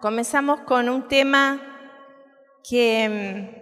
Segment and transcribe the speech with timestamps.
[0.00, 1.60] comenzamos con un tema
[2.68, 3.52] que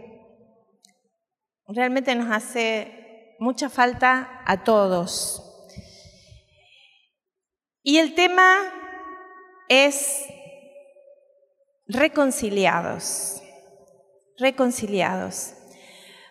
[1.66, 5.45] mm, realmente nos hace mucha falta a todos.
[7.82, 8.56] Y el tema
[9.68, 10.27] es
[11.86, 13.42] reconciliados,
[14.36, 15.55] reconciliados.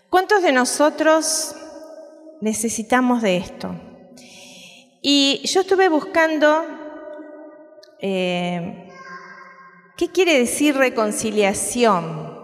[0.10, 1.56] ¿Cuántos de nosotros
[2.42, 3.76] necesitamos de esto?
[5.02, 6.66] Y yo estuve buscando
[8.00, 8.87] eh,
[9.98, 12.38] qué quiere decir reconciliación.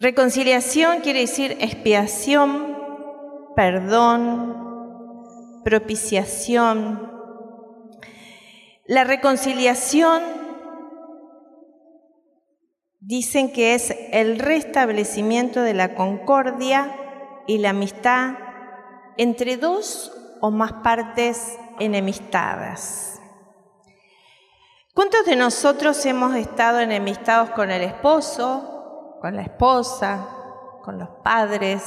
[0.00, 2.76] Reconciliación quiere decir expiación,
[3.54, 4.56] perdón,
[5.62, 7.10] propiciación.
[8.86, 10.22] La reconciliación
[12.98, 16.96] dicen que es el restablecimiento de la concordia
[17.46, 18.34] y la amistad
[19.16, 23.19] entre dos o más partes enemistadas.
[24.92, 30.26] ¿Cuántos de nosotros hemos estado enemistados con el esposo, con la esposa,
[30.82, 31.82] con los padres,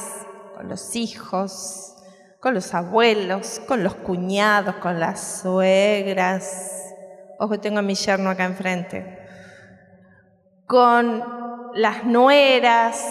[0.56, 1.96] con los hijos,
[2.40, 6.94] con los abuelos, con los cuñados, con las suegras?
[7.38, 9.18] Ojo, tengo a mi yerno acá enfrente.
[10.66, 11.22] Con
[11.74, 13.04] las nueras,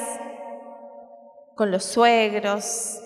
[1.56, 3.00] con los suegros,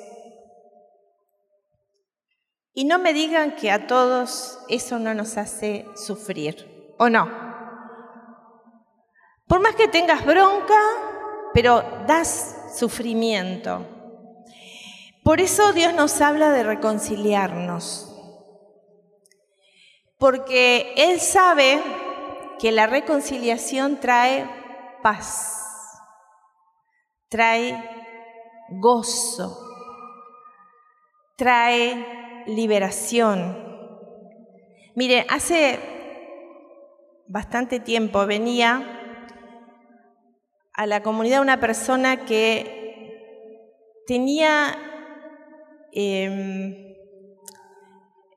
[2.78, 7.48] y no me digan que a todos eso no nos hace sufrir, ¿o no?
[9.48, 10.80] Por más que tengas bronca,
[11.54, 13.86] pero das sufrimiento.
[15.24, 18.14] Por eso Dios nos habla de reconciliarnos.
[20.18, 21.82] Porque Él sabe
[22.60, 24.50] que la reconciliación trae
[25.04, 26.00] paz,
[27.30, 27.78] trae
[28.70, 29.60] gozo,
[31.36, 33.66] trae liberación.
[34.96, 35.97] Mire, hace
[37.28, 38.98] bastante tiempo venía
[40.74, 44.78] a la comunidad una persona que tenía,
[45.92, 46.96] em,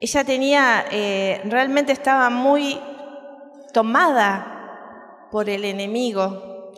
[0.01, 2.81] ella tenía, eh, realmente estaba muy
[3.73, 6.73] tomada por el enemigo.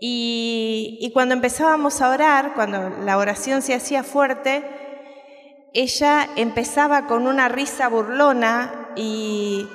[0.00, 4.64] Y, y cuando empezábamos a orar, cuando la oración se hacía fuerte,
[5.72, 9.68] ella empezaba con una risa burlona y,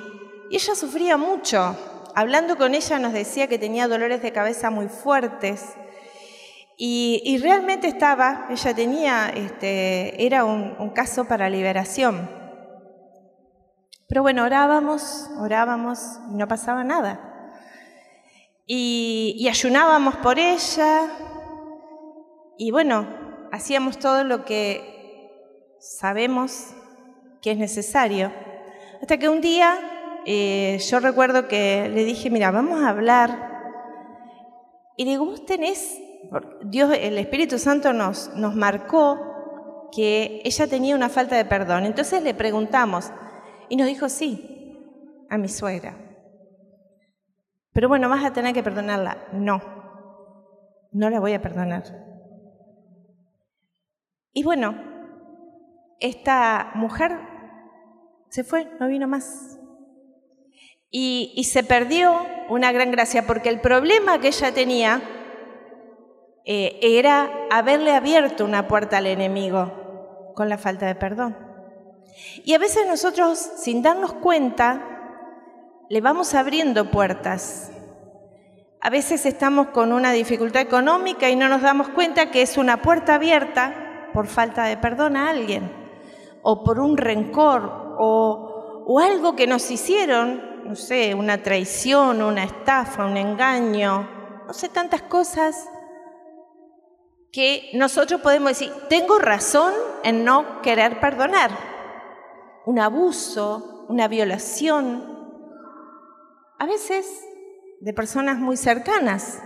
[0.50, 1.76] ella sufría mucho.
[2.14, 5.74] Hablando con ella nos decía que tenía dolores de cabeza muy fuertes
[6.78, 12.30] y, realmente estaba, ella tenía, este, era un, caso para liberación.
[14.08, 15.98] Pero bueno, orábamos, orábamos
[16.30, 17.52] y no pasaba nada.
[18.66, 21.08] Y, y ayunábamos por ella
[22.58, 23.06] y bueno,
[23.52, 25.30] hacíamos todo lo que
[25.78, 26.74] sabemos
[27.40, 28.32] que es necesario.
[29.00, 29.95] Hasta que un día
[30.26, 33.54] eh, yo recuerdo que le dije, mira, vamos a hablar.
[34.96, 35.44] Y digo, vos
[36.64, 41.84] Dios, el Espíritu Santo nos, nos marcó que ella tenía una falta de perdón.
[41.84, 43.12] Entonces le preguntamos
[43.68, 45.96] y nos dijo, sí, a mi suegra.
[47.72, 49.28] Pero bueno, vas a tener que perdonarla.
[49.32, 49.62] No,
[50.90, 51.84] no la voy a perdonar.
[54.32, 54.74] Y bueno,
[56.00, 57.16] esta mujer
[58.28, 59.55] se fue, no vino más.
[60.90, 65.02] Y, se perdió una gran gracia, porque el problema que ella tenía
[66.44, 71.36] eh, era haberle abierto una puerta al enemigo con la falta de perdón.
[72.44, 74.96] Y a veces nosotros, sin darnos cuenta,
[75.88, 77.70] le vamos abriendo puertas.
[78.80, 82.82] A veces estamos con una dificultad económica y no nos damos cuenta que es una
[82.82, 83.74] puerta abierta
[84.12, 85.70] por falta de perdón a alguien
[86.42, 93.06] o por un rencor o, algo que nos hicieron, no sé, una traición, una estafa,
[93.06, 95.68] un engaño, no sé, tantas cosas
[97.32, 99.72] que nosotros podemos decir, tengo razón
[100.02, 101.50] en no querer perdonar.
[102.64, 105.16] Un abuso, una violación,
[106.58, 107.06] a veces
[107.80, 109.40] de personas muy cercanas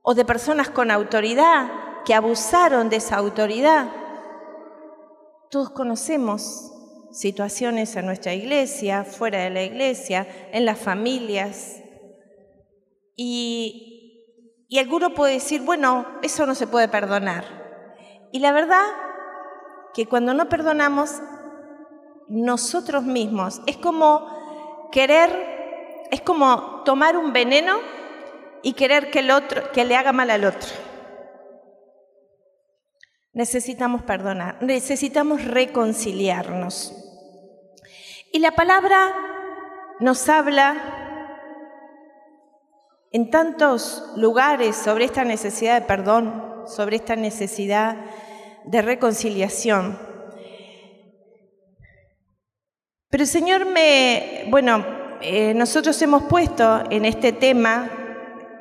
[0.00, 3.88] o de personas con autoridad que abusaron de esa autoridad.
[5.50, 6.71] Todos conocemos
[7.12, 11.82] situaciones en nuestra iglesia, fuera de la iglesia, en las familias.
[13.14, 17.44] Y, y alguno puede decir, bueno, eso no se puede perdonar.
[18.32, 18.82] Y la verdad
[19.94, 21.20] que cuando no perdonamos,
[22.28, 27.78] nosotros mismos, es como querer, es como tomar un veneno
[28.62, 30.91] y querer que el otro, que le haga mal al otro.
[33.34, 36.94] Necesitamos perdonar, necesitamos reconciliarnos.
[38.30, 39.14] Y la palabra
[40.00, 40.76] nos habla
[43.10, 47.96] en tantos lugares sobre esta necesidad de perdón, sobre esta necesidad
[48.64, 49.98] de reconciliación.
[53.08, 54.84] Pero el Señor me, bueno,
[55.20, 57.90] eh, nosotros hemos puesto en este tema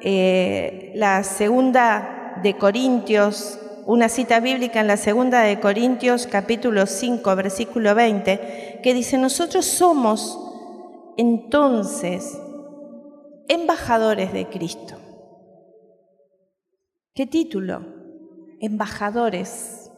[0.01, 7.35] eh, la segunda de Corintios, una cita bíblica en la segunda de Corintios capítulo 5,
[7.35, 10.39] versículo 20, que dice, nosotros somos
[11.17, 12.39] entonces
[13.47, 14.97] embajadores de Cristo.
[17.13, 17.85] ¿Qué título?
[18.59, 19.91] Embajadores.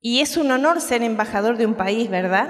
[0.00, 2.48] Y es un honor ser embajador de un país, ¿verdad?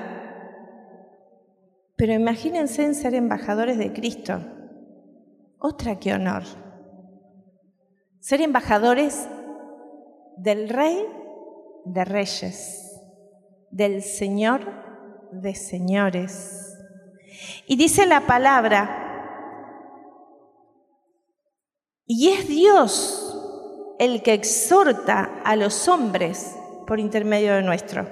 [1.97, 4.41] Pero imagínense en ser embajadores de Cristo.
[5.59, 6.43] Otra que honor.
[8.21, 9.29] Ser embajadores
[10.38, 11.05] del Rey
[11.85, 13.00] de Reyes,
[13.70, 14.61] del Señor
[15.32, 16.76] de Señores.
[17.67, 19.05] Y dice la palabra,
[22.06, 23.25] y es Dios
[23.99, 26.56] el que exhorta a los hombres
[26.87, 28.08] por intermedio de nuestro.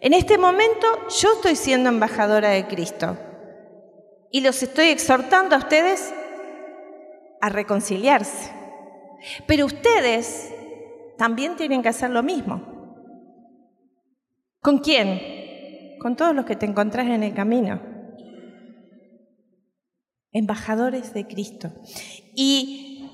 [0.00, 0.86] En este momento
[1.20, 3.16] yo estoy siendo embajadora de Cristo
[4.30, 6.12] y los estoy exhortando a ustedes
[7.40, 8.52] a reconciliarse.
[9.46, 10.53] Pero ustedes
[11.16, 12.62] también tienen que hacer lo mismo.
[14.60, 15.98] ¿Con quién?
[16.00, 17.80] Con todos los que te encontrás en el camino.
[20.32, 21.70] Embajadores de Cristo.
[22.34, 23.08] Y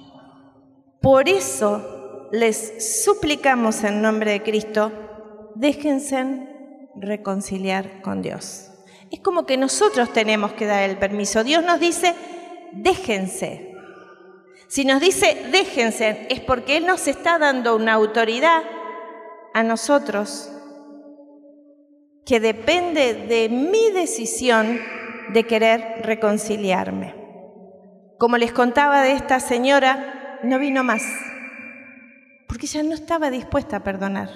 [1.03, 4.93] por eso les suplicamos en nombre de Cristo,
[5.55, 6.49] déjense
[6.95, 8.71] reconciliar con Dios.
[9.11, 11.43] Es como que nosotros tenemos que dar el permiso.
[11.43, 12.15] Dios nos dice,
[12.73, 13.70] déjense,
[14.71, 18.63] si nos dice déjense, es porque Él nos está dando una autoridad
[19.53, 20.49] a nosotros
[22.25, 24.81] que depende de mi decisión
[25.33, 27.17] de querer reconciliarme.
[28.17, 31.03] Como les contaba de esta señora, no vino más,
[32.47, 34.29] porque ella no estaba dispuesta a perdonar.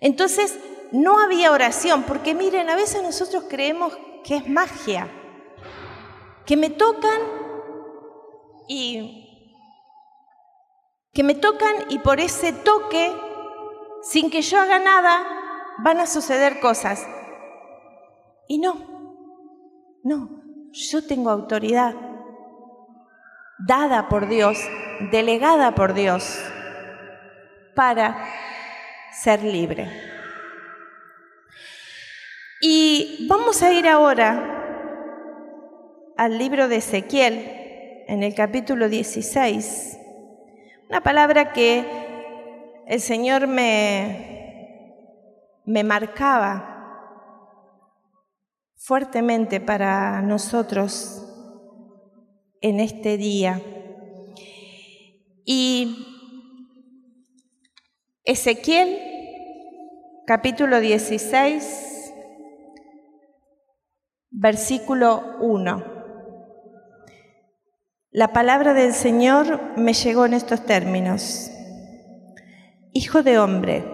[0.00, 0.58] Entonces,
[0.90, 5.06] no había oración, porque miren, a veces nosotros creemos que es magia,
[6.44, 7.43] que me tocan
[8.68, 9.24] y
[11.12, 13.12] que me tocan y por ese toque,
[14.02, 15.24] sin que yo haga nada,
[15.78, 17.06] van a suceder cosas.
[18.48, 18.74] Y no,
[20.02, 21.94] no, yo tengo autoridad
[23.58, 24.58] dada por Dios,
[25.12, 26.40] delegada por Dios,
[27.74, 28.26] para
[29.12, 29.88] ser libre.
[32.60, 34.50] Y vamos a ir ahora
[36.16, 37.63] al libro de Ezequiel,
[38.06, 39.98] en el capítulo 16,
[40.88, 41.84] una palabra que
[42.86, 44.94] el Señor me,
[45.64, 46.70] me marcaba
[48.76, 51.26] fuertemente para nosotros
[52.60, 53.60] en este día.
[55.44, 56.06] Y
[58.24, 58.98] Ezequiel,
[60.26, 62.12] capítulo 16,
[64.30, 65.93] versículo 1.
[68.16, 71.50] La palabra del Señor me llegó en estos términos.
[72.92, 73.84] Hijo de hombre,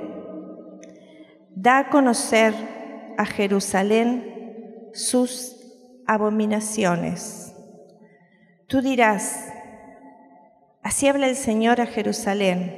[1.55, 2.53] da a conocer
[3.17, 5.57] a Jerusalén sus
[6.07, 7.55] abominaciones.
[8.67, 9.51] Tú dirás,
[10.83, 12.77] así habla el Señor a Jerusalén,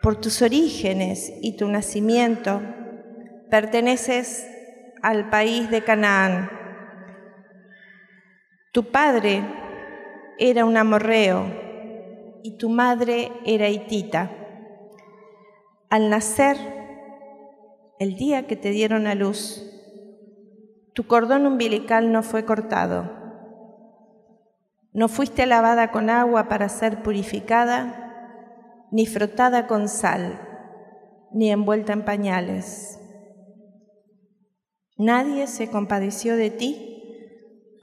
[0.00, 2.62] por tus orígenes y tu nacimiento
[3.50, 4.46] perteneces
[5.02, 6.52] al país de Canaán.
[8.70, 9.63] Tu padre
[10.38, 11.44] era un amorreo
[12.42, 14.30] y tu madre era hitita.
[15.88, 16.56] Al nacer,
[17.98, 19.70] el día que te dieron a luz,
[20.92, 23.10] tu cordón umbilical no fue cortado.
[24.92, 30.40] No fuiste lavada con agua para ser purificada, ni frotada con sal,
[31.32, 33.00] ni envuelta en pañales.
[34.96, 36.93] Nadie se compadeció de ti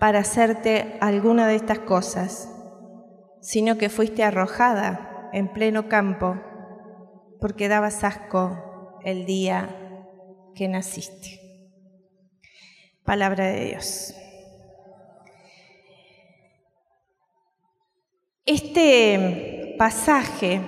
[0.01, 2.51] para hacerte alguna de estas cosas,
[3.39, 6.41] sino que fuiste arrojada en pleno campo
[7.39, 9.69] porque dabas asco el día
[10.55, 11.39] que naciste.
[13.03, 14.15] Palabra de Dios.
[18.47, 20.61] Este pasaje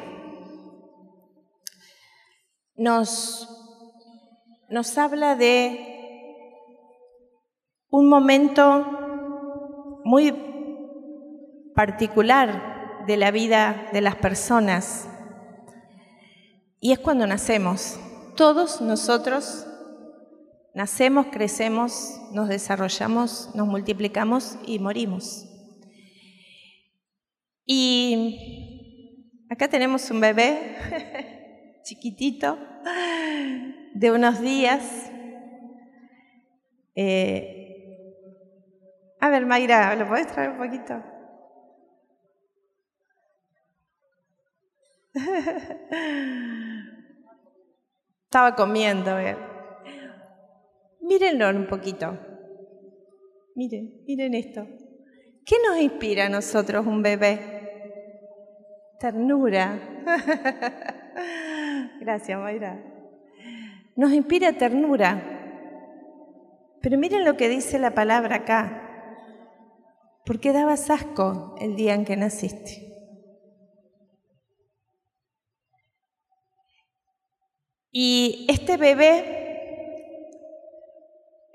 [2.75, 3.49] nos,
[4.69, 5.89] nos habla de
[7.89, 9.02] un momento
[10.03, 10.33] muy
[11.75, 15.07] particular de la vida de las personas.
[16.79, 17.99] Y es cuando nacemos.
[18.35, 19.67] Todos nosotros
[20.73, 25.45] Nacemos, crecemos, nos desarrollamos, nos multiplicamos y morimos.
[27.63, 32.57] Y acá tenemos un bebé chiquitito
[33.93, 35.11] de unos días.
[36.95, 37.62] Eh,
[39.23, 41.01] a ver, Mayra, ¿lo puedes traer un poquito?
[48.25, 49.15] Estaba comiendo,
[50.99, 52.19] Mírenlo un poquito.
[53.55, 54.67] Miren, miren esto.
[55.45, 57.39] ¿Qué nos inspira a nosotros un bebé?
[58.99, 59.79] Ternura.
[62.01, 62.77] Gracias, Mayra.
[63.95, 65.21] Nos inspira ternura.
[66.81, 68.89] Pero miren lo que dice la palabra acá.
[70.25, 72.93] Porque dabas asco el día en que naciste.
[77.91, 80.31] Y este bebé,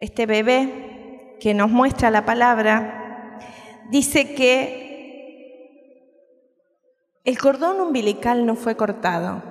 [0.01, 3.39] este bebé que nos muestra la palabra,
[3.91, 4.89] dice que
[7.25, 9.43] el cordón umbilical no fue cortado.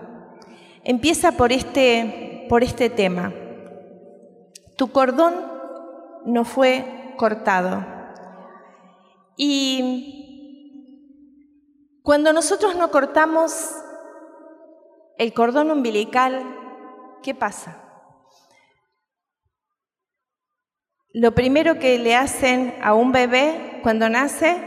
[0.84, 3.34] Empieza por este, por este tema.
[4.78, 5.34] Tu cordón
[6.26, 7.97] no fue cortado.
[9.39, 10.98] Y
[12.01, 13.53] cuando nosotros no cortamos
[15.20, 16.44] el cordón umbilical,
[17.22, 17.84] ¿qué pasa?
[21.13, 24.58] Lo primero que le hacen a un bebé cuando nace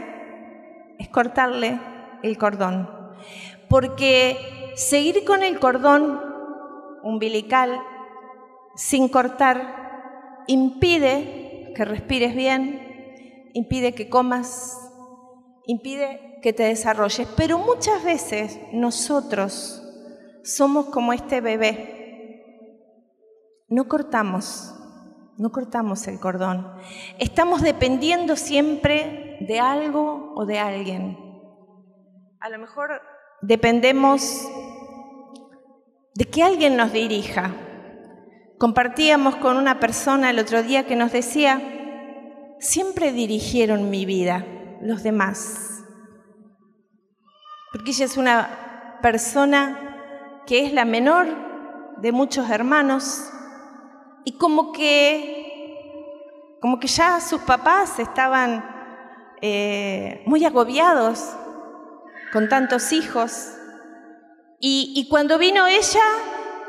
[0.99, 1.79] es cortarle
[2.23, 2.89] el cordón.
[3.69, 6.21] Porque seguir con el cordón
[7.03, 7.81] umbilical
[8.75, 12.90] sin cortar impide que respires bien,
[13.53, 14.77] impide que comas,
[15.65, 17.27] impide que te desarrolles.
[17.35, 19.83] Pero muchas veces nosotros
[20.43, 21.99] somos como este bebé
[23.71, 24.75] no cortamos,
[25.37, 26.69] no cortamos el cordón.
[27.19, 31.17] Estamos dependiendo siempre de algo o de alguien.
[32.41, 33.01] A lo mejor
[33.41, 34.45] dependemos
[36.15, 37.55] de que alguien nos dirija.
[38.57, 41.61] Compartíamos con una persona el otro día que nos decía,
[42.61, 44.45] siempre dirigieron mi vida
[44.81, 45.83] los demás.
[47.73, 51.27] Porque ella es una persona que es la menor
[51.97, 53.27] de muchos hermanos,
[54.23, 58.63] y como que, como que ya sus papás estaban
[59.41, 61.35] eh, muy agobiados
[62.31, 63.53] con tantos hijos.
[64.59, 66.01] Y, y cuando vino ella,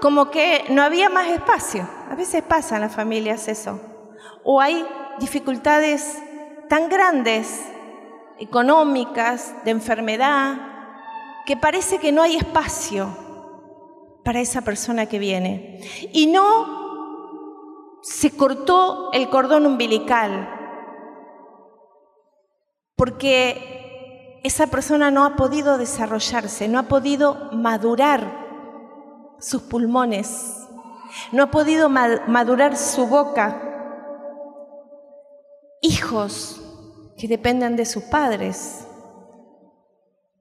[0.01, 1.87] como que no había más espacio.
[2.11, 3.81] A veces pasa en las familias eso.
[4.45, 4.87] O hay
[5.21, 6.19] dificultades
[6.69, 7.61] tan grandes,
[8.39, 10.57] económicas, de enfermedad,
[11.47, 13.09] que parece que no hay espacio
[14.25, 15.81] para esa persona que viene.
[16.13, 20.59] Y no se cortó el cordón umbilical
[22.97, 28.43] porque esa persona no ha podido desarrollarse, no ha podido madurar
[29.39, 30.69] sus pulmones,
[31.33, 33.72] no ha podido madurar su boca.
[35.83, 36.61] Hijos
[37.19, 38.87] que dependen de sus padres,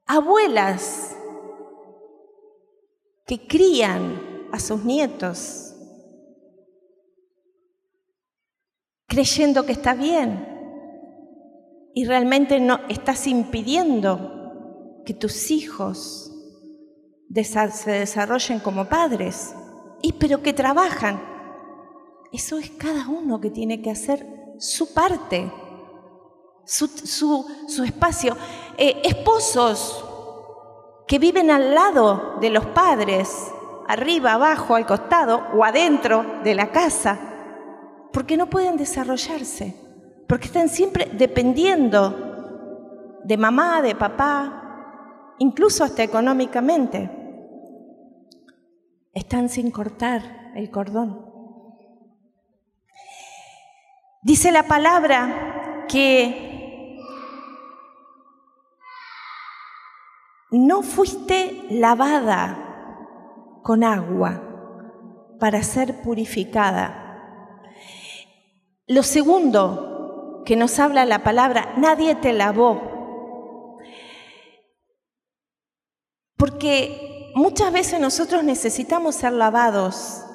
[0.05, 1.15] abuelas
[3.25, 5.71] que crían a sus nietos
[9.11, 10.47] creyendo que está bien
[11.93, 16.31] y realmente no estás impidiendo que tus hijos
[17.73, 19.53] se desarrollen como padres
[20.01, 21.21] y pero que trabajan.
[22.31, 24.25] Eso es cada uno que tiene que hacer
[24.61, 25.51] su parte,
[26.63, 28.37] su, espacio.
[28.77, 30.05] Eh, esposos
[31.07, 33.51] que viven al lado de los padres,
[33.87, 37.19] arriba, abajo, al costado o adentro de la casa
[38.13, 39.75] porque no pueden desarrollarse,
[40.27, 47.09] porque están siempre dependiendo de mamá, de papá, incluso hasta económicamente.
[49.13, 51.30] Están sin cortar el cordón.
[54.21, 56.99] Dice la palabra que
[60.51, 64.41] no fuiste lavada con agua
[65.39, 67.01] para ser purificada
[68.91, 73.77] lo segundo que nos habla la palabra, nadie te lavó.
[76.35, 80.25] Porque muchas veces nosotros necesitamos ser lavados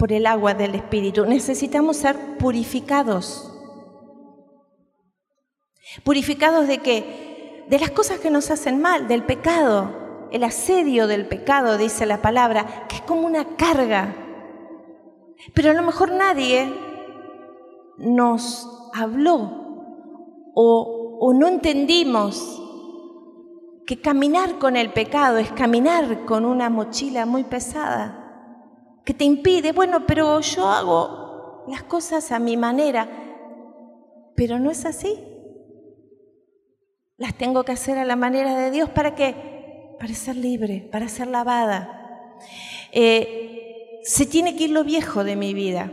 [0.00, 3.52] por el agua del Espíritu, necesitamos ser purificados.
[6.04, 7.66] ¿Purificados de qué?
[7.68, 12.22] De las cosas que nos hacen mal, del pecado, el asedio del pecado, dice la
[12.22, 14.14] palabra, que es como una carga
[15.52, 16.72] Pero a lo mejor nadie
[17.98, 22.58] nos habló o, o no entendimos
[23.86, 28.19] que caminar con el pecado es caminar con una mochila muy pesada
[29.04, 33.08] que te impide, bueno, pero yo hago las cosas a mi manera,
[34.36, 35.18] pero no es así.
[37.16, 39.94] Las tengo que hacer a la manera de Dios para qué?
[39.98, 42.38] Para ser libre, para ser lavada.
[42.92, 45.92] Eh, se tiene que ir lo viejo de mi vida,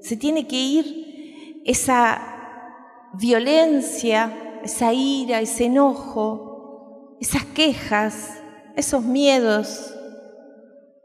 [0.00, 8.42] se tiene que ir esa violencia, esa ira, ese enojo, esas quejas,
[8.74, 9.94] esos miedos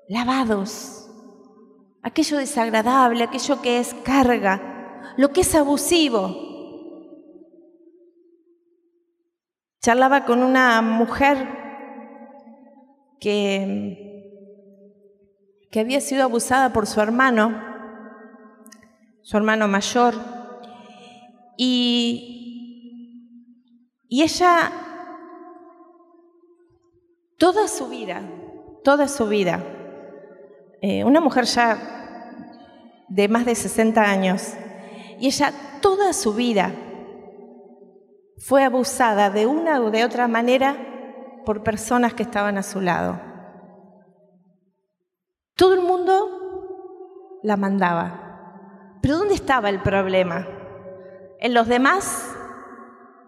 [0.08, 0.97] lavados
[2.08, 6.36] aquello desagradable, aquello que es carga, lo que es abusivo.
[9.82, 11.48] Charlaba con una mujer
[13.20, 14.56] que,
[15.70, 17.62] que había sido abusada por su hermano,
[19.22, 20.16] su hermano mayor,
[21.58, 22.44] y,
[24.08, 24.72] y ella
[27.38, 28.22] toda su vida,
[28.84, 29.62] toda su vida,
[30.82, 31.97] eh, una mujer ya
[33.08, 34.54] de más de 60 años
[35.20, 36.72] y ella toda su vida
[38.38, 40.78] fue abusada de una o de otra manera
[41.46, 43.20] por personas que estaban a su lado.
[45.56, 49.00] Todo el mundo la mandaba.
[49.02, 50.48] Pero ¿dónde estaba el problema?
[51.40, 52.36] ¿En los demás?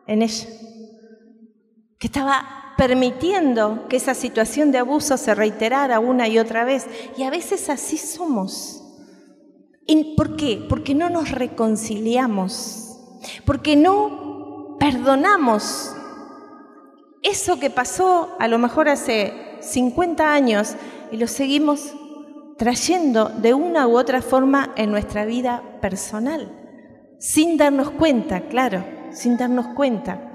[0.06, 0.48] En ella.
[1.98, 6.88] Que estaba permitiendo que esa situación de abuso se reiterara una y otra vez.
[7.18, 8.79] Y a veces así somos.
[10.16, 10.64] ¿Por qué?
[10.70, 12.98] Porque no nos reconciliamos,
[13.46, 15.96] porque no perdonamos
[17.24, 20.76] eso que pasó a lo mejor hace 50 años
[21.12, 21.94] y lo seguimos
[22.58, 26.52] trayendo de una u otra forma en nuestra vida personal,
[27.18, 30.32] sin darnos cuenta, claro, sin darnos cuenta.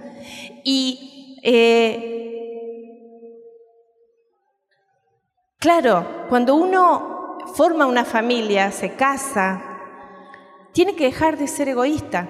[0.65, 2.11] Y eh,
[5.59, 7.14] claro, cuando uno
[7.55, 9.63] forma una familia, se casa,
[10.73, 12.29] tiene que dejar de ser egoísta.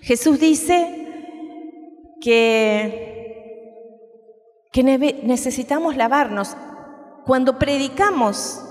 [0.00, 3.98] Jesús dice que,
[4.72, 6.56] que necesitamos lavarnos.
[7.26, 8.64] Cuando predicamos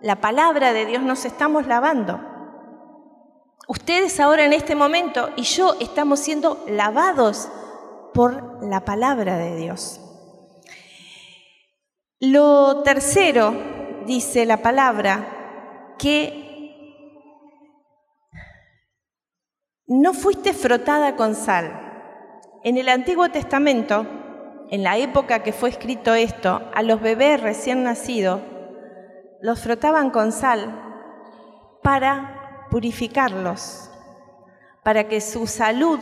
[0.00, 2.20] la palabra de Dios nos estamos lavando.
[3.66, 7.48] Ustedes ahora en este momento y yo estamos siendo lavados
[8.12, 10.00] por la palabra de Dios.
[12.20, 13.73] Lo tercero
[14.06, 16.44] dice la palabra que
[19.86, 21.80] no fuiste frotada con sal.
[22.62, 24.06] En el Antiguo Testamento,
[24.70, 28.40] en la época que fue escrito esto, a los bebés recién nacidos
[29.40, 30.80] los frotaban con sal
[31.82, 33.90] para purificarlos,
[34.82, 36.00] para que su salud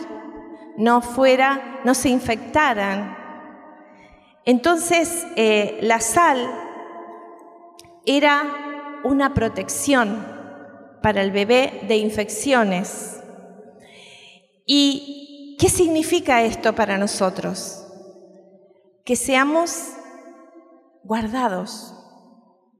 [0.76, 3.18] no fuera, no se infectaran.
[4.44, 6.48] Entonces, eh, la sal
[8.06, 10.26] era una protección
[11.02, 13.20] para el bebé de infecciones.
[14.66, 17.84] ¿Y qué significa esto para nosotros?
[19.04, 19.92] Que seamos
[21.02, 21.94] guardados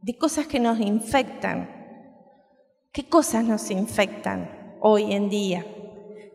[0.00, 1.68] de cosas que nos infectan.
[2.92, 5.66] ¿Qué cosas nos infectan hoy en día?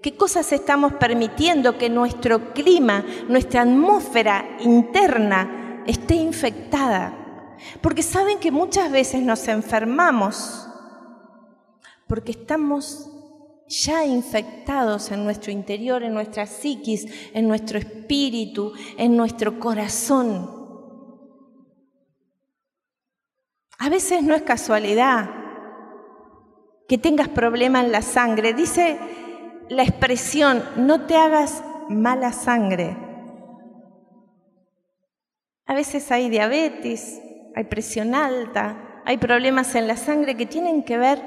[0.02, 7.27] ¿Qué cosas estamos permitiendo que nuestro clima, nuestra atmósfera interna esté infectada?
[7.82, 10.68] Porque saben que muchas veces nos enfermamos
[12.08, 13.10] porque estamos
[13.68, 20.50] ya infectados en nuestro interior, en nuestra psiquis, en nuestro espíritu, en nuestro corazón.
[23.78, 25.30] A veces no es casualidad
[26.88, 28.54] que tengas problema en la sangre.
[28.54, 28.98] Dice
[29.70, 32.96] la expresión, no te hagas mala sangre.
[35.66, 37.22] A veces hay diabetes,
[37.58, 41.20] hay presión alta, hay problemas en la sangre que tienen que ver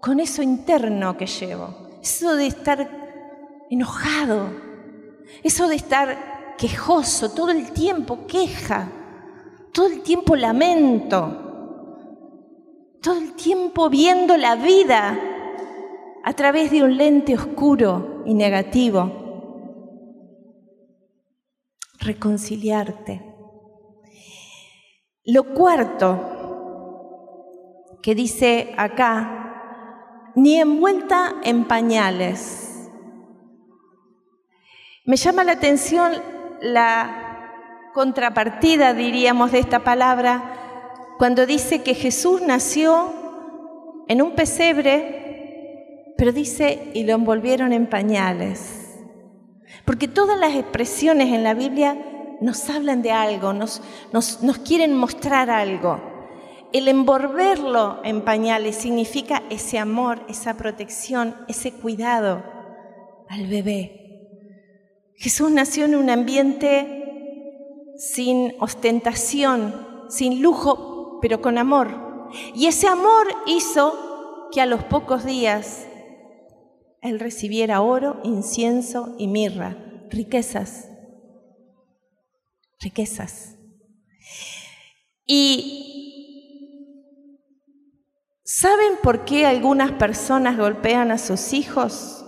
[0.00, 2.90] con eso interno que llevo, eso de estar
[3.70, 4.50] enojado,
[5.44, 8.90] eso de estar quejoso, todo el tiempo queja,
[9.72, 12.16] todo el tiempo lamento,
[13.00, 15.16] todo el tiempo viendo la vida
[16.24, 19.12] a través de un lente oscuro y negativo.
[22.00, 23.29] Reconciliarte
[25.24, 26.38] lo cuarto
[28.02, 32.90] que dice acá, ni envuelta en pañales.
[35.04, 36.12] Me llama la atención
[36.60, 40.54] la contrapartida, diríamos, de esta palabra,
[41.18, 43.12] cuando dice que Jesús nació
[44.08, 48.98] en un pesebre, pero dice, y lo envolvieron en pañales.
[49.84, 51.96] Porque todas las expresiones en la Biblia
[52.40, 56.00] nos hablan de algo, nos, nos, quieren mostrar algo.
[56.72, 62.42] El envolverlo en pañales significa ese amor, esa protección, ese cuidado
[63.28, 64.00] al bebé.
[65.16, 67.00] Jesús nació en un ambiente
[67.96, 72.30] sin ostentación, sin lujo, pero con amor.
[72.54, 75.86] Y ese amor hizo que a los pocos días
[77.02, 79.76] él recibiera oro, incienso y mirra,
[80.10, 80.89] riquezas,
[82.80, 83.56] riquezas.
[85.26, 87.06] Y
[88.44, 92.24] ¿saben por qué algunas personas golpean a sus hijos?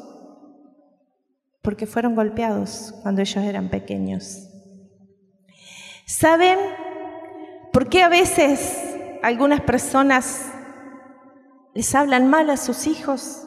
[1.62, 4.48] Porque fueron golpeados cuando ellos eran pequeños.
[6.06, 6.58] ¿Saben
[7.72, 10.52] ¿Por qué a veces algunas personas
[11.74, 13.46] les hablan mal a sus hijos?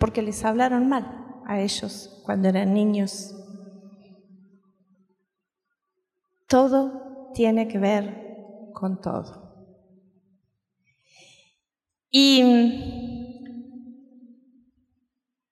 [0.00, 3.36] Porque les hablaron mal a ellos cuando eran niños.
[6.46, 9.44] Todo tiene que ver con todo.
[12.10, 12.42] Y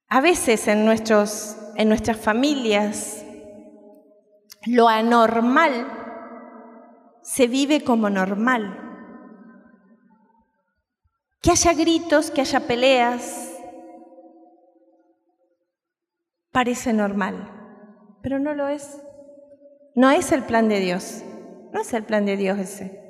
[0.09, 3.24] a veces en, nuestros, en nuestras familias
[4.66, 5.87] lo anormal
[7.22, 8.78] se vive como normal.
[11.40, 13.52] Que haya gritos, que haya peleas,
[16.52, 17.48] parece normal,
[18.22, 19.00] pero no lo es.
[19.94, 21.22] No es el plan de Dios,
[21.72, 23.02] no es el plan de Dios ese.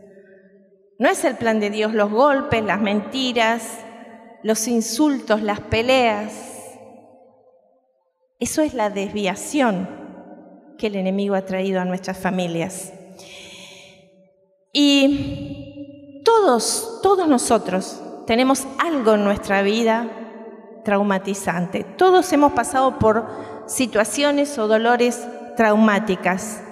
[0.98, 3.78] No es el plan de Dios los golpes, las mentiras,
[4.42, 6.32] los insultos, las peleas.
[8.38, 9.88] Eso es la desviación
[10.78, 12.92] que el enemigo ha traído a nuestras familias.
[14.72, 20.08] Y todos, todos nosotros tenemos algo en nuestra vida
[20.84, 21.84] traumatizante.
[21.84, 23.26] Todos hemos pasado por
[23.66, 26.62] situaciones o dolores traumáticas.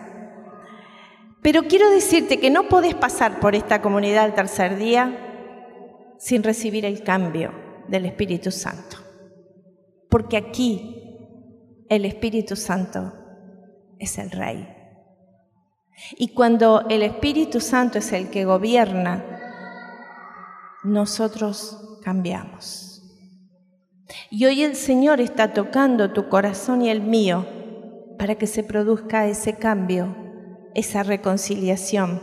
[1.42, 6.84] Pero quiero decirte que no podés pasar por esta comunidad al tercer día sin recibir
[6.84, 7.52] el cambio
[7.88, 8.98] del Espíritu Santo.
[10.08, 11.00] Porque aquí
[11.88, 13.12] el Espíritu Santo
[13.98, 14.68] es el Rey.
[16.18, 19.24] Y cuando el Espíritu Santo es el que gobierna,
[20.82, 23.02] nosotros cambiamos.
[24.30, 27.46] Y hoy el Señor está tocando tu corazón y el mío
[28.18, 30.14] para que se produzca ese cambio,
[30.74, 32.20] esa reconciliación.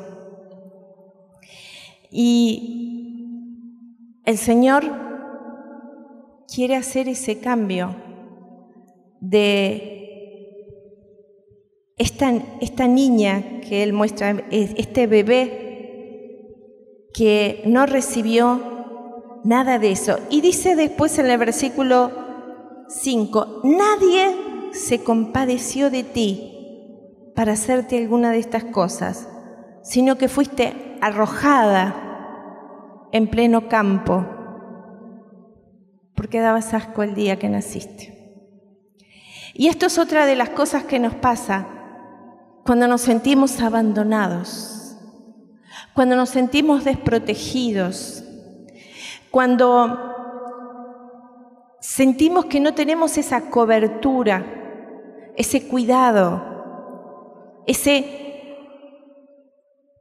[2.09, 2.87] Y
[4.25, 4.83] el Señor
[6.53, 7.95] quiere hacer ese cambio
[9.19, 9.97] de
[11.97, 15.65] esta, esta niña que él muestra, este bebé
[17.13, 20.19] que no recibió nada de eso.
[20.29, 22.11] Y dice después en el versículo
[22.89, 24.35] 5, nadie
[24.71, 26.56] se compadeció de ti
[27.37, 29.29] para hacerte alguna de estas cosas,
[29.83, 31.93] sino que fuiste arrojada
[33.11, 34.25] en pleno campo,
[36.15, 38.41] porque dabas asco el día que naciste.
[39.53, 41.67] Y esto es otra de las cosas que nos pasa
[42.65, 44.97] cuando nos sentimos abandonados,
[45.93, 48.23] cuando nos sentimos desprotegidos,
[49.29, 50.15] cuando
[51.81, 54.43] sentimos que no tenemos esa cobertura,
[55.35, 56.56] ese cuidado,
[57.67, 58.05] ese,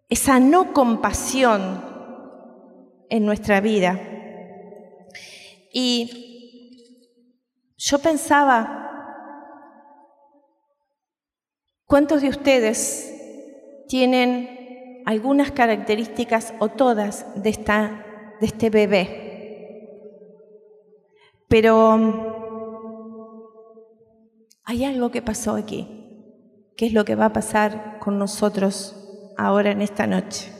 [0.08, 1.84] esa no compasión
[3.10, 4.00] en nuestra vida.
[5.72, 7.12] Y
[7.76, 8.86] yo pensaba
[11.86, 13.14] ¿Cuántos de ustedes
[13.86, 18.04] tienen algunas características o todas de, esta,
[18.40, 19.86] de este bebé?
[21.46, 22.12] Pero mm,
[24.64, 26.05] hay algo que pasó aquí.
[26.76, 28.94] ¿Qué es lo que va a pasar con nosotros
[29.38, 30.52] ahora en esta noche?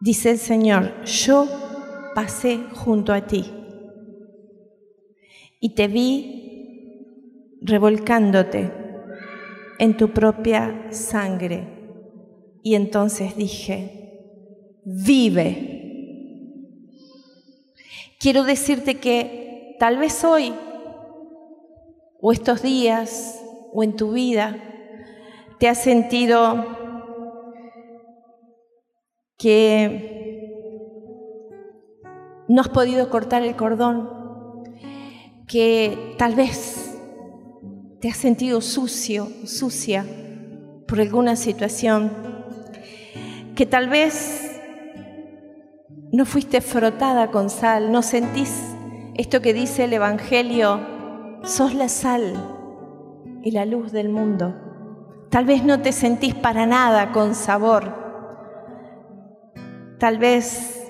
[0.00, 1.46] Dice el Señor, yo
[2.14, 3.52] pasé junto a ti
[5.60, 8.72] y te vi revolcándote
[9.78, 11.68] en tu propia sangre.
[12.62, 15.70] Y entonces dije, vive.
[18.18, 20.54] Quiero decirte que tal vez hoy,
[22.20, 23.43] o estos días,
[23.74, 24.56] o en tu vida,
[25.58, 26.64] te has sentido
[29.36, 30.14] que
[32.48, 34.08] no has podido cortar el cordón,
[35.48, 36.98] que tal vez
[38.00, 40.06] te has sentido sucio, sucia
[40.86, 42.12] por alguna situación,
[43.56, 44.60] que tal vez
[46.12, 48.54] no fuiste frotada con sal, no sentís
[49.16, 50.80] esto que dice el Evangelio,
[51.42, 52.53] sos la sal
[53.44, 54.54] y la luz del mundo.
[55.28, 57.92] Tal vez no te sentís para nada con sabor.
[59.98, 60.82] Tal vez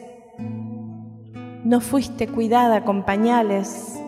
[1.64, 4.00] no fuiste cuidada con pañales.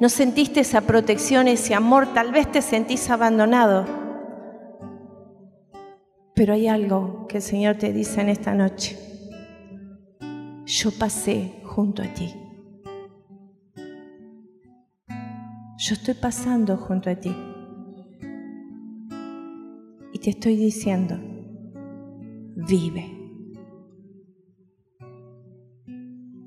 [0.00, 2.08] No sentiste esa protección, ese amor.
[2.14, 3.84] Tal vez te sentís abandonado.
[6.34, 8.98] Pero hay algo que el Señor te dice en esta noche.
[10.64, 12.34] Yo pasé junto a ti.
[15.76, 17.49] Yo estoy pasando junto a ti.
[20.20, 21.18] Te estoy diciendo,
[22.54, 23.20] vive.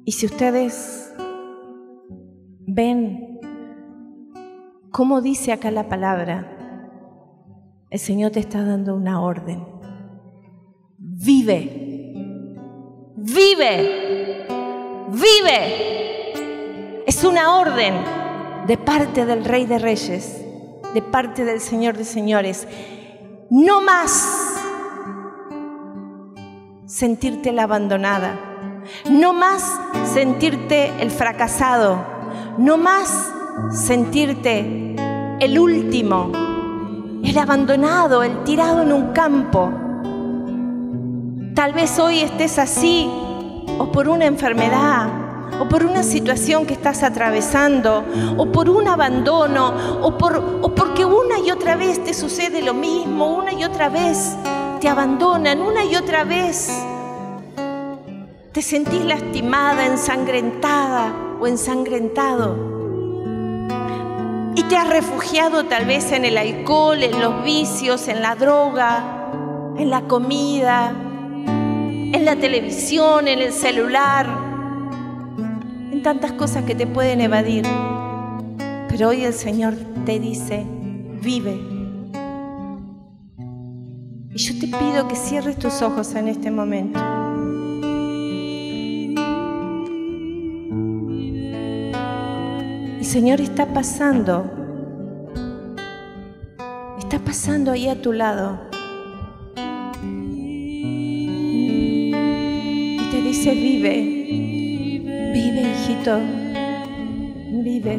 [0.05, 1.11] Y si ustedes
[2.67, 3.39] ven
[4.91, 6.53] cómo dice acá la palabra,
[7.89, 9.65] el Señor te está dando una orden.
[10.99, 12.13] Vive,
[13.15, 14.45] vive,
[15.09, 17.03] vive.
[17.07, 17.95] Es una orden
[18.67, 20.45] de parte del Rey de Reyes,
[20.93, 22.67] de parte del Señor de Señores.
[23.49, 24.55] No más
[26.85, 28.39] sentirte la abandonada.
[29.09, 29.79] No más
[30.13, 32.03] sentirte el fracasado.
[32.57, 33.31] No más
[33.71, 34.95] sentirte
[35.39, 36.31] el último,
[37.23, 39.71] el abandonado, el tirado en un campo.
[41.55, 43.09] Tal vez hoy estés así
[43.77, 45.22] o por una enfermedad
[45.59, 48.03] o por una situación que estás atravesando,
[48.37, 52.73] o por un abandono, o, por, o porque una y otra vez te sucede lo
[52.73, 54.35] mismo, una y otra vez
[54.79, 56.69] te abandonan, una y otra vez
[58.51, 62.73] te sentís lastimada, ensangrentada o ensangrentado.
[64.55, 69.31] Y te has refugiado tal vez en el alcohol, en los vicios, en la droga,
[69.77, 70.93] en la comida,
[71.45, 74.42] en la televisión, en el celular
[76.03, 77.65] tantas cosas que te pueden evadir.
[78.89, 79.73] Pero hoy el Señor
[80.05, 80.65] te dice,
[81.23, 81.57] vive.
[84.31, 86.99] Y yo te pido que cierres tus ojos en este momento.
[92.99, 94.51] El Señor está pasando.
[96.99, 98.59] Está pasando ahí a tu lado.
[102.05, 104.42] Y te dice, vive.
[107.63, 107.97] Vive.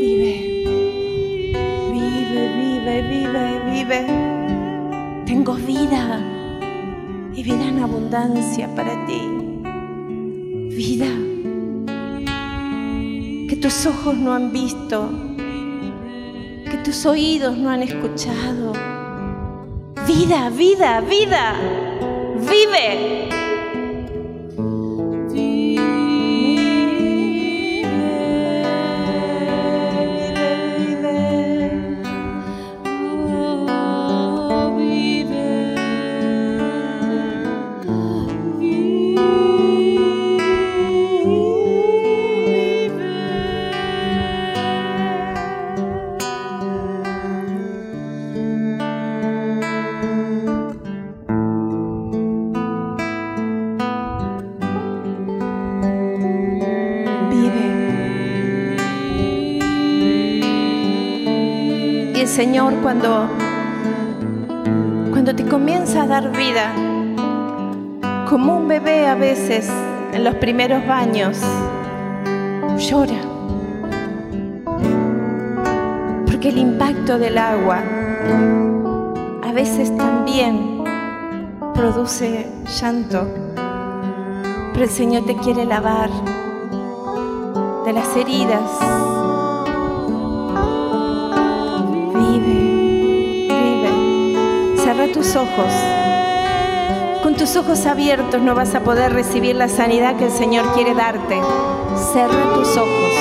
[0.00, 0.34] Vive,
[1.92, 4.00] vive, vive, vive, vive.
[5.26, 6.20] Tengo vida
[7.34, 9.20] y vida en abundancia para ti.
[10.74, 11.06] Vida
[13.48, 15.10] que tus ojos no han visto,
[16.70, 18.72] que tus oídos no han escuchado
[20.06, 21.54] Vida, vida, vida.
[22.36, 23.33] Vive.
[62.84, 63.26] Cuando,
[65.10, 66.70] cuando te comienza a dar vida,
[68.28, 69.70] como un bebé a veces
[70.12, 71.40] en los primeros baños,
[72.76, 73.16] llora.
[76.26, 77.82] Porque el impacto del agua
[79.42, 80.84] a veces también
[81.72, 82.46] produce
[82.82, 83.26] llanto.
[84.74, 86.10] Pero el Señor te quiere lavar
[87.86, 89.13] de las heridas
[95.24, 95.72] tus ojos.
[97.22, 100.94] Con tus ojos abiertos no vas a poder recibir la sanidad que el Señor quiere
[100.94, 101.40] darte.
[102.12, 103.14] Cerra tus ojos.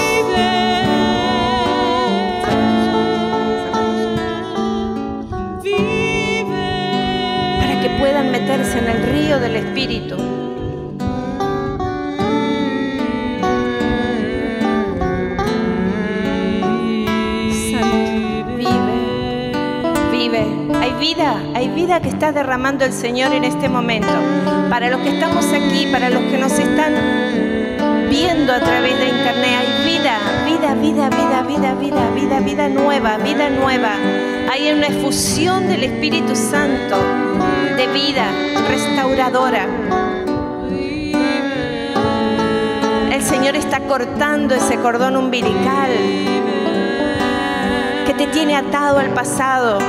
[7.59, 10.42] Para que puedan meterse en el río del Espíritu.
[21.53, 24.07] Hay vida que está derramando el Señor en este momento.
[24.69, 26.93] Para los que estamos aquí, para los que nos están
[28.09, 32.69] viendo a través de internet, hay vida, vida vida, vida, vida, vida, vida, vida, vida
[32.69, 33.91] nueva, vida nueva.
[34.49, 36.97] Hay una efusión del Espíritu Santo
[37.75, 38.25] de vida
[38.69, 39.67] restauradora.
[43.11, 45.91] El Señor está cortando ese cordón umbilical
[48.05, 49.79] que te tiene atado al pasado.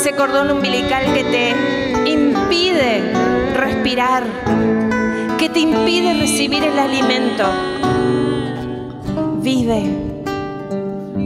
[0.00, 3.12] Ese cordón umbilical que te impide
[3.54, 4.24] respirar,
[5.36, 7.44] que te impide recibir el alimento.
[9.42, 9.82] Vive.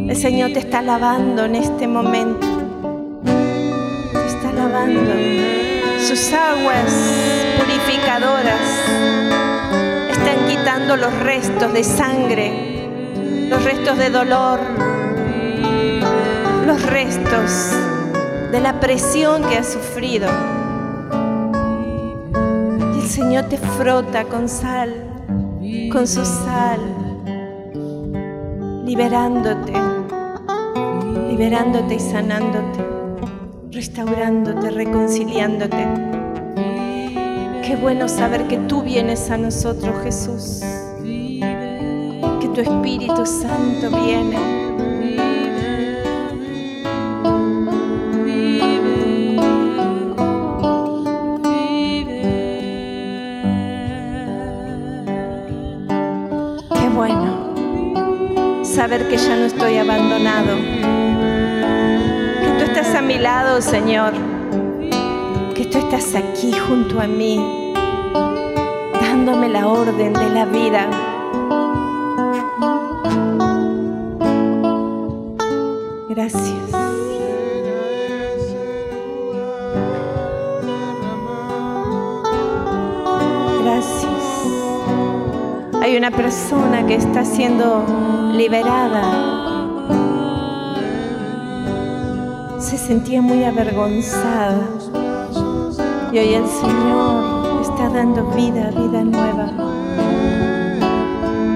[0.09, 2.49] El Señor te está lavando en este momento.
[4.13, 5.13] Te está lavando.
[6.01, 6.93] Sus aguas
[7.57, 8.61] purificadoras
[10.11, 12.89] están quitando los restos de sangre,
[13.49, 14.59] los restos de dolor,
[16.67, 17.94] los restos
[18.55, 20.29] de la presión que has sufrido.
[22.95, 24.95] Y el Señor te frota con sal,
[25.91, 26.79] con su sal,
[28.85, 29.73] liberándote,
[31.29, 32.79] liberándote y sanándote,
[33.73, 35.89] restaurándote, reconciliándote.
[37.67, 40.61] Qué bueno saber que tú vienes a nosotros, Jesús.
[41.03, 44.54] Que tu Espíritu Santo viene.
[58.85, 60.57] Saber que ya no estoy abandonado.
[62.43, 64.13] Que tú estás a mi lado, Señor.
[65.55, 67.73] Que tú estás aquí junto a mí,
[69.01, 70.91] dándome la orden de la vida.
[76.11, 76.64] Gracias.
[85.95, 89.69] Hay una persona que está siendo liberada.
[92.59, 94.59] Se sentía muy avergonzada.
[96.13, 99.53] Y hoy el Señor está dando vida, vida nueva.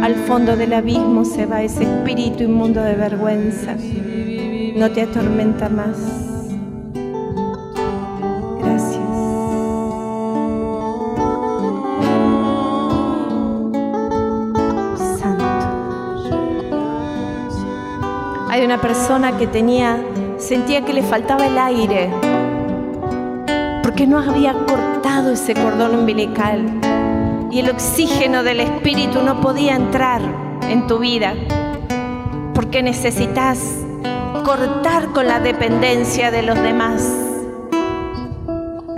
[0.04, 3.74] Al fondo del abismo se va ese espíritu inmundo de vergüenza.
[4.76, 6.27] No te atormenta más.
[18.98, 19.96] Persona que tenía,
[20.38, 22.10] sentía que le faltaba el aire,
[23.80, 26.66] porque no había cortado ese cordón umbilical.
[27.52, 30.20] Y el oxígeno del Espíritu no podía entrar
[30.68, 31.34] en tu vida,
[32.54, 33.60] porque necesitas
[34.44, 37.08] cortar con la dependencia de los demás,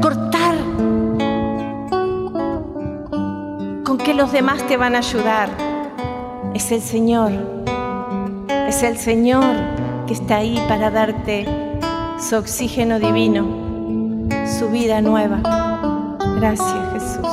[0.00, 0.54] cortar
[3.84, 5.50] con que los demás te van a ayudar.
[6.54, 7.32] Es el Señor,
[8.66, 9.79] es el Señor
[10.10, 11.46] que está ahí para darte
[12.18, 13.46] su oxígeno divino,
[14.58, 15.40] su vida nueva.
[16.34, 17.28] Gracias Jesús.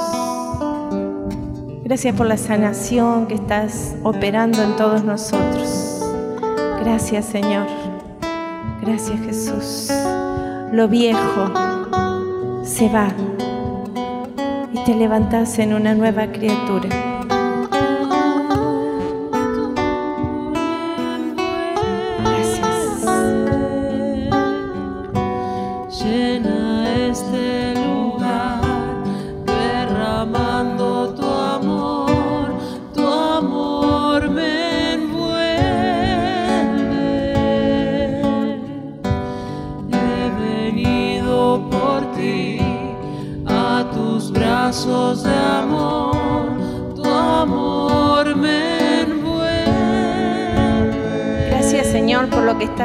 [1.83, 6.03] Gracias por la sanación que estás operando en todos nosotros.
[6.79, 7.65] Gracias Señor.
[8.83, 9.91] Gracias Jesús.
[10.71, 11.51] Lo viejo
[12.63, 13.07] se va
[14.71, 17.06] y te levantas en una nueva criatura.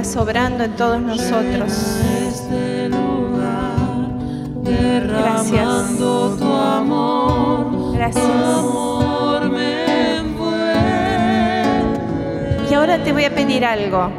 [0.03, 2.01] Estás obrando en todos nosotros.
[5.05, 6.01] Gracias.
[10.19, 10.67] envuelve.
[12.69, 14.11] Y ahora te voy a pedir algo.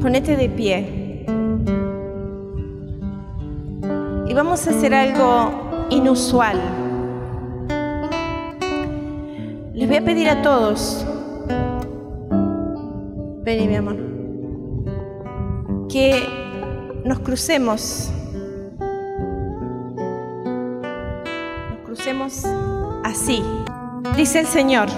[0.00, 1.24] Ponete de pie.
[4.28, 6.60] Y vamos a hacer algo inusual.
[9.74, 11.04] Les voy a pedir a todos.
[13.42, 14.05] Vení, mi amor.
[15.96, 16.28] Que
[17.06, 18.10] nos crucemos.
[21.70, 22.44] Nos crucemos
[23.02, 23.42] así.
[24.14, 24.88] Dice el Señor.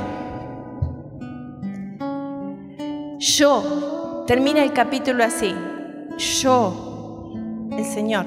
[3.20, 5.54] Yo, termina el capítulo así,
[6.42, 7.32] yo,
[7.70, 8.26] el Señor,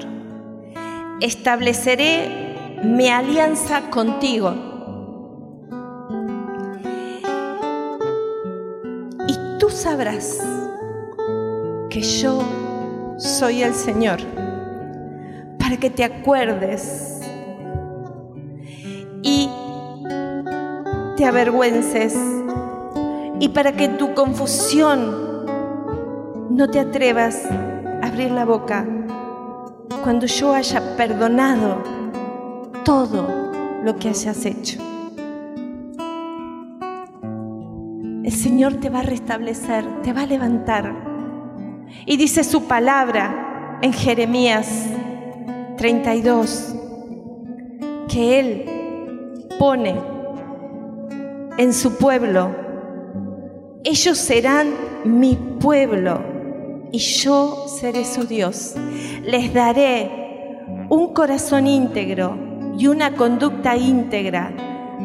[1.20, 4.72] estableceré mi alianza contigo.
[9.72, 10.38] sabrás
[11.90, 12.61] que yo
[13.22, 14.18] soy el Señor,
[15.56, 17.20] para que te acuerdes
[19.22, 19.48] y
[21.16, 22.16] te avergüences
[23.38, 25.46] y para que tu confusión
[26.50, 28.84] no te atrevas a abrir la boca
[30.02, 31.80] cuando yo haya perdonado
[32.84, 33.52] todo
[33.84, 34.80] lo que hayas hecho.
[38.24, 41.11] El Señor te va a restablecer, te va a levantar.
[42.04, 44.86] Y dice su palabra en Jeremías
[45.76, 46.74] 32,
[48.08, 49.94] que Él pone
[51.58, 52.54] en su pueblo,
[53.84, 54.70] ellos serán
[55.04, 56.22] mi pueblo
[56.92, 58.74] y yo seré su Dios.
[59.24, 60.10] Les daré
[60.88, 62.36] un corazón íntegro
[62.78, 64.52] y una conducta íntegra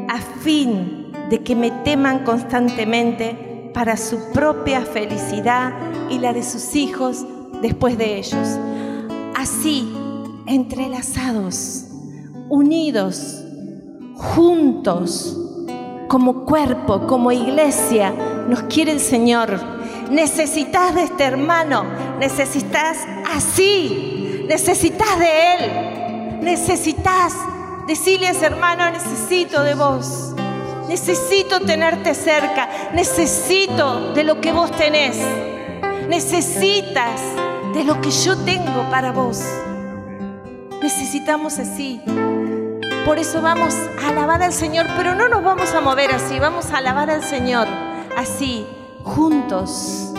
[0.07, 3.46] a fin de que me teman constantemente
[3.77, 5.71] para su propia felicidad
[6.09, 7.23] y la de sus hijos
[7.61, 8.57] después de ellos.
[9.35, 9.95] Así,
[10.47, 11.85] entrelazados,
[12.49, 13.43] unidos,
[14.15, 15.37] juntos,
[16.07, 18.15] como cuerpo, como iglesia,
[18.49, 19.59] nos quiere el Señor.
[20.09, 21.85] Necesitas de este hermano,
[22.19, 22.97] necesitas
[23.31, 27.35] así, necesitas de Él, necesitas
[27.87, 30.33] decirle hermano, necesito de vos,
[30.87, 35.17] necesito tenerte cerca, necesito de lo que vos tenés,
[36.07, 37.21] necesitas
[37.73, 39.43] de lo que yo tengo para vos.
[40.81, 42.01] Necesitamos así.
[43.05, 43.73] Por eso vamos
[44.03, 47.23] a alabar al Señor, pero no nos vamos a mover así, vamos a alabar al
[47.23, 47.67] Señor
[48.17, 48.65] así,
[49.03, 50.13] juntos.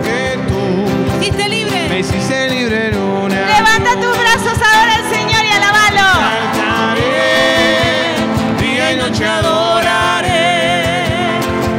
[0.00, 1.88] Porque tú hiciste libre.
[1.88, 6.08] me hiciste libre en una Levanta tus brazos ahora al Señor y alabalo.
[6.54, 8.14] Cantaré,
[8.60, 11.04] día y noche adoraré,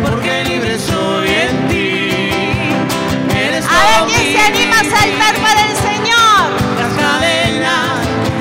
[0.04, 2.10] porque libre soy en ti.
[3.36, 6.52] Eres A ver quién se anima a saltar para el Señor.
[6.80, 7.90] Las cadenas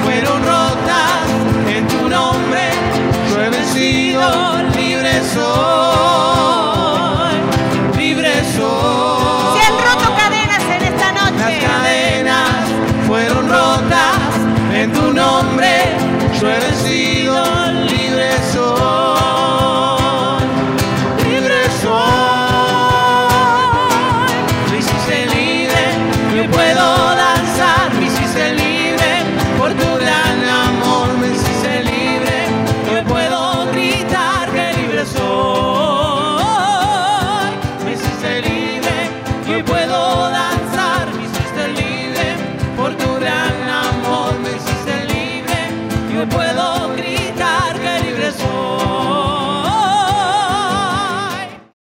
[0.05, 1.25] fueron rotas
[1.75, 2.71] en tu nombre.
[3.31, 5.70] Yo he vencido, libre soy.